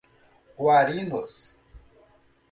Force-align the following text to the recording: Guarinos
Guarinos 0.57 1.53